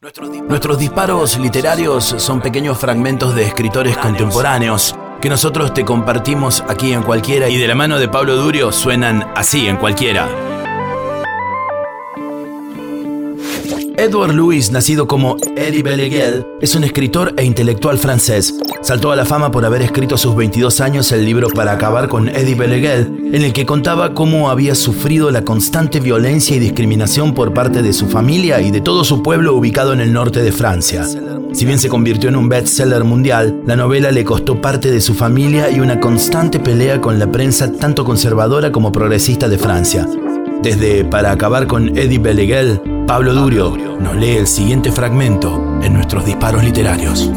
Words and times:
Nuestros 0.00 0.78
disparos 0.78 1.36
literarios 1.40 2.04
son 2.04 2.40
pequeños 2.40 2.78
fragmentos 2.78 3.34
de 3.34 3.42
escritores 3.42 3.96
contemporáneos 3.96 4.94
que 5.20 5.28
nosotros 5.28 5.74
te 5.74 5.84
compartimos 5.84 6.62
aquí 6.68 6.92
en 6.92 7.02
cualquiera 7.02 7.48
y 7.48 7.56
de 7.56 7.66
la 7.66 7.74
mano 7.74 7.98
de 7.98 8.08
Pablo 8.08 8.36
Durio 8.36 8.70
suenan 8.70 9.28
así 9.34 9.66
en 9.66 9.76
cualquiera. 9.76 10.28
Edward 13.98 14.32
Louis, 14.32 14.70
nacido 14.70 15.08
como 15.08 15.36
Eddie 15.56 15.82
Beleguel, 15.82 16.46
es 16.60 16.76
un 16.76 16.84
escritor 16.84 17.34
e 17.36 17.44
intelectual 17.44 17.98
francés. 17.98 18.54
Saltó 18.80 19.10
a 19.10 19.16
la 19.16 19.24
fama 19.24 19.50
por 19.50 19.64
haber 19.64 19.82
escrito 19.82 20.14
a 20.14 20.18
sus 20.18 20.36
22 20.36 20.80
años 20.80 21.10
el 21.10 21.24
libro 21.24 21.48
Para 21.48 21.72
acabar 21.72 22.06
con 22.06 22.28
Eddie 22.28 22.54
Beleguel, 22.54 23.32
en 23.32 23.42
el 23.42 23.52
que 23.52 23.66
contaba 23.66 24.14
cómo 24.14 24.50
había 24.50 24.76
sufrido 24.76 25.32
la 25.32 25.42
constante 25.42 25.98
violencia 25.98 26.54
y 26.54 26.60
discriminación 26.60 27.34
por 27.34 27.52
parte 27.52 27.82
de 27.82 27.92
su 27.92 28.06
familia 28.06 28.60
y 28.60 28.70
de 28.70 28.80
todo 28.80 29.02
su 29.02 29.20
pueblo 29.20 29.56
ubicado 29.56 29.92
en 29.92 30.00
el 30.00 30.12
norte 30.12 30.44
de 30.44 30.52
Francia. 30.52 31.04
Si 31.52 31.64
bien 31.64 31.80
se 31.80 31.88
convirtió 31.88 32.28
en 32.28 32.36
un 32.36 32.48
bestseller 32.48 33.02
mundial, 33.02 33.62
la 33.66 33.74
novela 33.74 34.12
le 34.12 34.22
costó 34.22 34.60
parte 34.60 34.92
de 34.92 35.00
su 35.00 35.14
familia 35.14 35.70
y 35.70 35.80
una 35.80 35.98
constante 35.98 36.60
pelea 36.60 37.00
con 37.00 37.18
la 37.18 37.32
prensa 37.32 37.72
tanto 37.72 38.04
conservadora 38.04 38.70
como 38.70 38.92
progresista 38.92 39.48
de 39.48 39.58
Francia. 39.58 40.06
Desde 40.62 41.04
Para 41.04 41.32
acabar 41.32 41.66
con 41.66 41.98
Eddie 41.98 42.18
Beleguel, 42.18 42.80
Pablo 43.08 43.32
Durio 43.32 43.74
nos 43.98 44.16
lee 44.16 44.36
el 44.36 44.46
siguiente 44.46 44.92
fragmento 44.92 45.80
en 45.82 45.94
nuestros 45.94 46.26
disparos 46.26 46.62
literarios. 46.62 47.30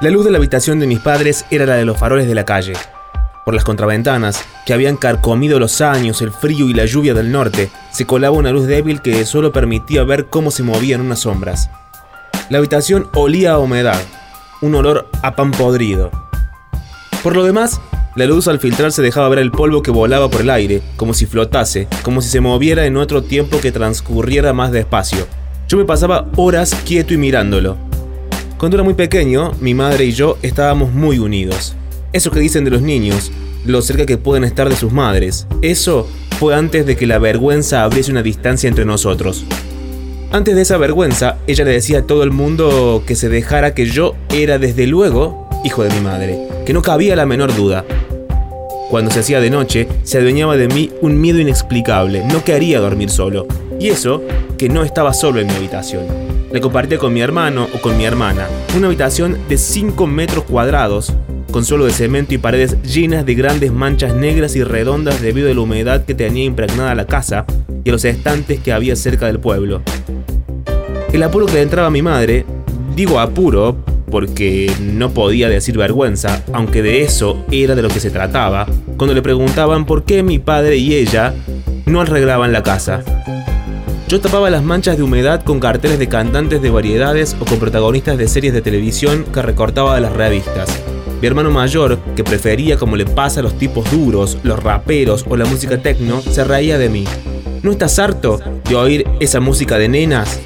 La 0.00 0.10
luz 0.10 0.24
de 0.24 0.30
la 0.30 0.38
habitación 0.38 0.78
de 0.78 0.86
mis 0.86 1.00
padres 1.00 1.44
era 1.50 1.66
la 1.66 1.74
de 1.74 1.84
los 1.84 1.98
faroles 1.98 2.28
de 2.28 2.36
la 2.36 2.44
calle. 2.44 2.74
Por 3.44 3.54
las 3.54 3.64
contraventanas, 3.64 4.44
que 4.64 4.74
habían 4.74 4.96
carcomido 4.96 5.58
los 5.58 5.80
años, 5.80 6.22
el 6.22 6.30
frío 6.30 6.68
y 6.68 6.72
la 6.72 6.86
lluvia 6.86 7.14
del 7.14 7.32
norte, 7.32 7.72
se 7.90 8.06
colaba 8.06 8.36
una 8.36 8.52
luz 8.52 8.68
débil 8.68 9.02
que 9.02 9.26
solo 9.26 9.50
permitía 9.50 10.04
ver 10.04 10.26
cómo 10.26 10.52
se 10.52 10.62
movían 10.62 11.00
unas 11.00 11.18
sombras. 11.18 11.68
La 12.48 12.58
habitación 12.58 13.08
olía 13.12 13.54
a 13.54 13.58
humedad, 13.58 14.00
un 14.64 14.74
olor 14.74 15.08
a 15.22 15.36
pan 15.36 15.50
podrido. 15.50 16.10
Por 17.22 17.36
lo 17.36 17.44
demás, 17.44 17.80
la 18.16 18.24
luz 18.24 18.48
al 18.48 18.60
filtrarse 18.60 19.02
dejaba 19.02 19.28
ver 19.28 19.40
el 19.40 19.50
polvo 19.50 19.82
que 19.82 19.90
volaba 19.90 20.30
por 20.30 20.40
el 20.40 20.50
aire, 20.50 20.80
como 20.96 21.12
si 21.12 21.26
flotase, 21.26 21.86
como 22.02 22.22
si 22.22 22.30
se 22.30 22.40
moviera 22.40 22.86
en 22.86 22.96
otro 22.96 23.22
tiempo 23.22 23.60
que 23.60 23.72
transcurriera 23.72 24.54
más 24.54 24.72
despacio. 24.72 25.26
Yo 25.68 25.76
me 25.76 25.84
pasaba 25.84 26.26
horas 26.36 26.74
quieto 26.86 27.12
y 27.12 27.18
mirándolo. 27.18 27.76
Cuando 28.56 28.78
era 28.78 28.84
muy 28.84 28.94
pequeño, 28.94 29.52
mi 29.60 29.74
madre 29.74 30.06
y 30.06 30.12
yo 30.12 30.38
estábamos 30.40 30.92
muy 30.92 31.18
unidos. 31.18 31.76
Eso 32.14 32.30
que 32.30 32.40
dicen 32.40 32.64
de 32.64 32.70
los 32.70 32.80
niños, 32.80 33.32
lo 33.66 33.82
cerca 33.82 34.06
que 34.06 34.16
pueden 34.16 34.44
estar 34.44 34.70
de 34.70 34.76
sus 34.76 34.92
madres, 34.92 35.46
eso 35.60 36.08
fue 36.38 36.54
antes 36.54 36.86
de 36.86 36.96
que 36.96 37.06
la 37.06 37.18
vergüenza 37.18 37.84
abriese 37.84 38.12
una 38.12 38.22
distancia 38.22 38.68
entre 38.68 38.86
nosotros. 38.86 39.44
Antes 40.34 40.56
de 40.56 40.62
esa 40.62 40.78
vergüenza, 40.78 41.36
ella 41.46 41.64
le 41.64 41.70
decía 41.70 42.00
a 42.00 42.06
todo 42.08 42.24
el 42.24 42.32
mundo 42.32 43.04
que 43.06 43.14
se 43.14 43.28
dejara 43.28 43.72
que 43.72 43.86
yo 43.86 44.16
era 44.30 44.58
desde 44.58 44.88
luego 44.88 45.48
hijo 45.62 45.84
de 45.84 45.90
mi 45.90 46.00
madre, 46.00 46.48
que 46.66 46.72
no 46.72 46.82
cabía 46.82 47.14
la 47.14 47.24
menor 47.24 47.54
duda. 47.54 47.84
Cuando 48.90 49.12
se 49.12 49.20
hacía 49.20 49.38
de 49.38 49.50
noche, 49.50 49.86
se 50.02 50.18
adueñaba 50.18 50.56
de 50.56 50.66
mí 50.66 50.90
un 51.02 51.20
miedo 51.20 51.38
inexplicable, 51.38 52.24
no 52.24 52.42
quería 52.42 52.80
dormir 52.80 53.10
solo. 53.10 53.46
Y 53.78 53.90
eso, 53.90 54.24
que 54.58 54.68
no 54.68 54.82
estaba 54.82 55.14
solo 55.14 55.38
en 55.38 55.46
mi 55.46 55.52
habitación. 55.52 56.04
La 56.50 56.60
compartía 56.60 56.98
con 56.98 57.12
mi 57.14 57.20
hermano 57.20 57.68
o 57.72 57.80
con 57.80 57.96
mi 57.96 58.04
hermana. 58.04 58.48
Una 58.76 58.88
habitación 58.88 59.38
de 59.48 59.56
5 59.56 60.04
metros 60.08 60.42
cuadrados, 60.42 61.12
con 61.54 61.64
suelo 61.64 61.84
de 61.84 61.92
cemento 61.92 62.34
y 62.34 62.38
paredes 62.38 62.82
llenas 62.82 63.24
de 63.24 63.36
grandes 63.36 63.70
manchas 63.70 64.12
negras 64.12 64.56
y 64.56 64.64
redondas 64.64 65.22
debido 65.22 65.48
a 65.48 65.54
la 65.54 65.60
humedad 65.60 66.04
que 66.04 66.12
tenía 66.12 66.42
impregnada 66.42 66.96
la 66.96 67.06
casa 67.06 67.44
y 67.84 67.90
a 67.90 67.92
los 67.92 68.04
estantes 68.04 68.58
que 68.58 68.72
había 68.72 68.96
cerca 68.96 69.26
del 69.26 69.38
pueblo. 69.38 69.80
El 71.12 71.22
apuro 71.22 71.46
que 71.46 71.52
le 71.52 71.62
entraba 71.62 71.86
a 71.86 71.92
mi 71.92 72.02
madre, 72.02 72.44
digo 72.96 73.20
apuro 73.20 73.76
porque 74.10 74.68
no 74.80 75.10
podía 75.10 75.48
decir 75.48 75.78
vergüenza, 75.78 76.42
aunque 76.52 76.82
de 76.82 77.02
eso 77.02 77.44
era 77.52 77.76
de 77.76 77.82
lo 77.82 77.88
que 77.88 78.00
se 78.00 78.10
trataba, 78.10 78.66
cuando 78.96 79.14
le 79.14 79.22
preguntaban 79.22 79.86
por 79.86 80.02
qué 80.02 80.24
mi 80.24 80.40
padre 80.40 80.78
y 80.78 80.96
ella 80.96 81.34
no 81.86 82.00
arreglaban 82.00 82.50
la 82.50 82.64
casa. 82.64 83.04
Yo 84.08 84.20
tapaba 84.20 84.50
las 84.50 84.64
manchas 84.64 84.96
de 84.96 85.04
humedad 85.04 85.44
con 85.44 85.60
carteles 85.60 86.00
de 86.00 86.08
cantantes 86.08 86.60
de 86.60 86.70
variedades 86.70 87.36
o 87.38 87.44
con 87.44 87.60
protagonistas 87.60 88.18
de 88.18 88.26
series 88.26 88.52
de 88.52 88.60
televisión 88.60 89.24
que 89.32 89.40
recortaba 89.40 89.94
de 89.94 90.00
las 90.00 90.14
revistas. 90.14 90.82
Mi 91.20 91.26
hermano 91.26 91.50
mayor, 91.50 91.98
que 92.16 92.24
prefería 92.24 92.76
como 92.76 92.96
le 92.96 93.06
pasa 93.06 93.40
a 93.40 93.42
los 93.42 93.58
tipos 93.58 93.90
duros, 93.90 94.38
los 94.42 94.62
raperos 94.62 95.24
o 95.28 95.36
la 95.36 95.44
música 95.46 95.78
techno, 95.78 96.20
se 96.20 96.44
reía 96.44 96.78
de 96.78 96.88
mí. 96.88 97.04
¿No 97.62 97.70
estás 97.70 97.98
harto 97.98 98.40
de 98.68 98.74
oír 98.74 99.06
esa 99.20 99.40
música 99.40 99.78
de 99.78 99.88
nenas? 99.88 100.40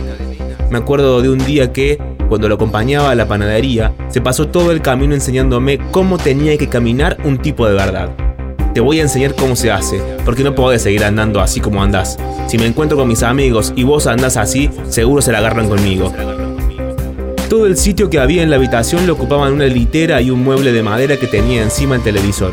Me 0.70 0.78
acuerdo 0.78 1.20
de 1.20 1.30
un 1.30 1.38
día 1.38 1.72
que, 1.72 1.98
cuando 2.28 2.48
lo 2.48 2.54
acompañaba 2.56 3.10
a 3.10 3.14
la 3.14 3.26
panadería, 3.26 3.92
se 4.08 4.20
pasó 4.20 4.48
todo 4.48 4.70
el 4.70 4.82
camino 4.82 5.14
enseñándome 5.14 5.78
cómo 5.90 6.18
tenía 6.18 6.56
que 6.58 6.68
caminar 6.68 7.16
un 7.24 7.38
tipo 7.38 7.66
de 7.66 7.74
verdad. 7.74 8.14
Te 8.74 8.80
voy 8.80 9.00
a 9.00 9.02
enseñar 9.02 9.34
cómo 9.34 9.56
se 9.56 9.72
hace, 9.72 10.00
porque 10.24 10.44
no 10.44 10.54
podés 10.54 10.82
seguir 10.82 11.02
andando 11.02 11.40
así 11.40 11.58
como 11.58 11.82
andás. 11.82 12.18
Si 12.46 12.58
me 12.58 12.66
encuentro 12.66 12.96
con 12.96 13.08
mis 13.08 13.24
amigos 13.24 13.72
y 13.74 13.82
vos 13.82 14.06
andás 14.06 14.36
así, 14.36 14.70
seguro 14.88 15.22
se 15.22 15.32
la 15.32 15.38
agarran 15.38 15.68
conmigo. 15.68 16.12
Todo 17.48 17.64
el 17.64 17.78
sitio 17.78 18.10
que 18.10 18.20
había 18.20 18.42
en 18.42 18.50
la 18.50 18.56
habitación 18.56 19.06
lo 19.06 19.14
ocupaban 19.14 19.54
una 19.54 19.64
litera 19.64 20.20
y 20.20 20.30
un 20.30 20.44
mueble 20.44 20.70
de 20.70 20.82
madera 20.82 21.16
que 21.16 21.26
tenía 21.26 21.62
encima 21.62 21.94
el 21.94 22.02
televisor. 22.02 22.52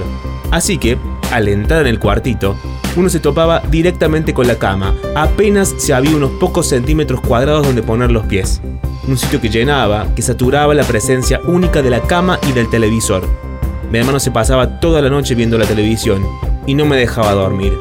Así 0.51 0.77
que, 0.77 0.97
al 1.33 1.49
entrar 1.49 1.81
en 1.81 1.87
el 1.87 1.99
cuartito, 1.99 2.55
uno 2.95 3.09
se 3.09 3.19
topaba 3.19 3.59
directamente 3.69 4.33
con 4.33 4.47
la 4.47 4.55
cama. 4.55 4.95
Apenas 5.13 5.75
se 5.77 5.93
había 5.93 6.15
unos 6.15 6.31
pocos 6.39 6.69
centímetros 6.69 7.19
cuadrados 7.19 7.67
donde 7.67 7.83
poner 7.83 8.09
los 8.09 8.25
pies. 8.25 8.61
Un 9.05 9.17
sitio 9.17 9.41
que 9.41 9.49
llenaba, 9.49 10.07
que 10.15 10.21
saturaba 10.21 10.73
la 10.73 10.85
presencia 10.85 11.41
única 11.45 11.81
de 11.81 11.89
la 11.89 11.99
cama 11.99 12.39
y 12.47 12.53
del 12.53 12.69
televisor. 12.69 13.27
Mi 13.91 13.99
hermano 13.99 14.21
se 14.21 14.31
pasaba 14.31 14.79
toda 14.79 15.01
la 15.01 15.09
noche 15.09 15.35
viendo 15.35 15.57
la 15.57 15.65
televisión 15.65 16.25
y 16.65 16.73
no 16.73 16.85
me 16.85 16.95
dejaba 16.95 17.33
dormir. 17.33 17.77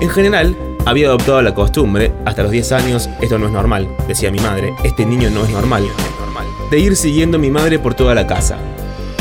En 0.00 0.10
general, 0.10 0.54
había 0.84 1.06
adoptado 1.06 1.42
la 1.42 1.54
costumbre, 1.54 2.12
hasta 2.24 2.42
los 2.42 2.50
10 2.50 2.72
años, 2.72 3.10
esto 3.20 3.38
no 3.38 3.46
es 3.46 3.52
normal, 3.52 3.88
decía 4.08 4.30
mi 4.30 4.40
madre, 4.40 4.74
este 4.82 5.06
niño 5.06 5.30
no 5.30 5.44
es 5.44 5.50
normal, 5.50 5.84
de 6.70 6.78
ir 6.78 6.96
siguiendo 6.96 7.36
a 7.36 7.40
mi 7.40 7.50
madre 7.50 7.78
por 7.78 7.94
toda 7.94 8.14
la 8.14 8.26
casa. 8.26 8.56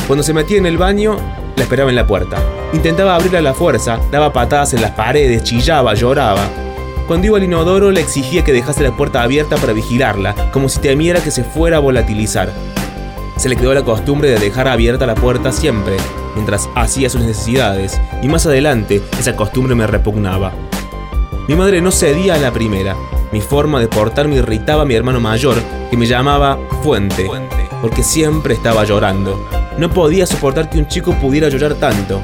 Cuando 0.08 0.24
se 0.24 0.34
metía 0.34 0.58
en 0.58 0.66
el 0.66 0.78
baño, 0.78 1.18
la 1.56 1.64
esperaba 1.64 1.90
en 1.90 1.96
la 1.96 2.08
puerta. 2.08 2.38
Intentaba 2.74 3.16
abrirla 3.16 3.40
a 3.40 3.44
la 3.44 3.54
fuerza, 3.54 4.00
daba 4.12 4.34
patadas 4.34 4.74
en 4.74 4.82
las 4.82 4.92
paredes, 4.92 5.44
chillaba, 5.44 5.94
lloraba. 5.94 6.48
Cuando 7.08 7.28
iba 7.28 7.38
al 7.38 7.44
inodoro 7.44 7.92
le 7.92 8.02
exigía 8.02 8.44
que 8.44 8.54
dejase 8.54 8.84
la 8.84 8.96
puerta 8.96 9.22
abierta 9.22 9.58
para 9.58 9.74
vigilarla, 9.74 10.34
como 10.52 10.70
si 10.70 10.80
temiera 10.80 11.22
que 11.22 11.32
se 11.32 11.44
fuera 11.44 11.78
a 11.78 11.82
volatilizar. 11.82 12.50
Se 13.38 13.50
le 13.50 13.56
quedó 13.56 13.74
la 13.74 13.84
costumbre 13.84 14.30
de 14.30 14.40
dejar 14.40 14.68
abierta 14.68 15.06
la 15.06 15.16
puerta 15.16 15.52
siempre, 15.52 15.98
mientras 16.36 16.70
hacía 16.76 17.10
sus 17.10 17.22
necesidades, 17.22 18.00
y 18.22 18.28
más 18.28 18.46
adelante 18.46 19.02
esa 19.20 19.36
costumbre 19.36 19.76
me 19.76 19.88
repugnaba. 19.88 20.54
Mi 21.48 21.56
madre 21.56 21.82
no 21.82 21.92
cedía 21.92 22.36
a 22.36 22.38
la 22.38 22.52
primera. 22.52 22.96
Mi 23.32 23.42
forma 23.42 23.80
de 23.80 23.88
portarme 23.88 24.36
irritaba 24.36 24.84
a 24.84 24.86
mi 24.86 24.94
hermano 24.94 25.20
mayor, 25.20 25.58
que 25.90 25.98
me 25.98 26.06
llamaba 26.06 26.60
Fuente, 26.84 27.30
porque 27.82 28.04
siempre 28.04 28.54
estaba 28.54 28.84
llorando. 28.84 29.48
No 29.78 29.90
podía 29.90 30.28
soportar 30.28 30.70
que 30.70 30.78
un 30.78 30.88
chico 30.88 31.14
pudiera 31.16 31.50
llorar 31.50 31.76
tanto. 31.76 32.22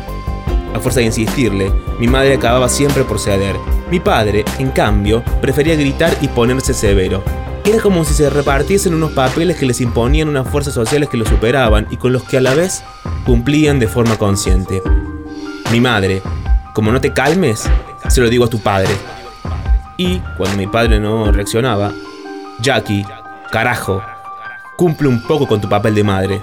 A 0.73 0.79
fuerza 0.79 1.00
de 1.00 1.07
insistirle, 1.07 1.72
mi 2.00 2.07
madre 2.07 2.35
acababa 2.35 2.69
siempre 2.69 3.03
por 3.03 3.19
ceder. 3.19 3.55
Mi 3.89 4.00
padre, 4.00 4.45
en 4.59 4.69
cambio, 4.69 5.23
prefería 5.41 5.75
gritar 5.75 6.16
y 6.22 6.28
ponerse 6.28 6.73
severo. 6.73 7.23
Era 7.66 7.79
como 7.81 8.05
si 8.05 8.13
se 8.13 8.29
repartiesen 8.29 8.94
unos 8.94 9.11
papeles 9.11 9.57
que 9.57 9.66
les 9.66 9.81
imponían 9.81 10.29
unas 10.29 10.47
fuerzas 10.47 10.73
sociales 10.73 11.09
que 11.09 11.17
lo 11.17 11.25
superaban 11.25 11.88
y 11.89 11.97
con 11.97 12.13
los 12.13 12.23
que 12.23 12.38
a 12.38 12.41
la 12.41 12.53
vez 12.53 12.84
cumplían 13.25 13.79
de 13.79 13.88
forma 13.88 14.17
consciente. 14.17 14.81
Mi 15.72 15.81
madre, 15.81 16.22
como 16.73 16.91
no 16.91 17.02
te 17.02 17.11
calmes, 17.11 17.70
se 18.08 18.22
lo 18.22 18.30
digo 18.30 18.46
a 18.46 18.50
tu 18.50 18.59
padre. 18.59 18.94
Y 19.98 20.20
cuando 20.38 20.58
mi 20.58 20.68
padre 20.68 21.00
no 21.00 21.32
reaccionaba, 21.32 21.92
Jackie, 22.59 23.06
carajo, 23.52 24.02
cumple 24.78 25.08
un 25.08 25.22
poco 25.24 25.48
con 25.48 25.59
tu 25.59 25.68
papel 25.68 25.96
de 25.96 26.04
madre. 26.04 26.42